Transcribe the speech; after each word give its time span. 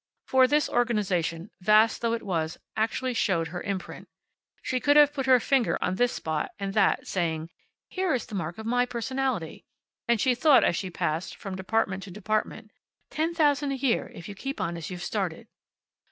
For, 0.25 0.47
this 0.47 0.67
organization, 0.67 1.51
vast 1.59 2.01
though 2.01 2.13
it 2.13 2.23
was, 2.25 2.57
actually 2.75 3.13
showed 3.13 3.49
her 3.49 3.61
imprint. 3.61 4.07
She 4.63 4.79
could 4.79 4.97
have 4.97 5.13
put 5.13 5.27
her 5.27 5.39
finger 5.39 5.77
on 5.79 5.93
this 5.93 6.11
spot, 6.13 6.49
and 6.57 6.73
that, 6.73 7.05
saying, 7.05 7.51
"Here 7.87 8.11
is 8.15 8.25
the 8.25 8.33
mark 8.33 8.57
of 8.57 8.65
my 8.65 8.87
personality." 8.87 9.63
And 10.07 10.19
she 10.19 10.33
thought, 10.33 10.63
as 10.63 10.75
she 10.75 10.89
passed 10.89 11.35
from 11.35 11.55
department 11.55 12.01
to 12.01 12.09
department, 12.09 12.71
"Ten 13.11 13.35
thousand 13.35 13.73
a 13.73 13.77
year, 13.77 14.09
if 14.15 14.27
you 14.27 14.33
keep 14.33 14.59
on 14.59 14.75
as 14.75 14.89
you've 14.89 15.03
started." 15.03 15.47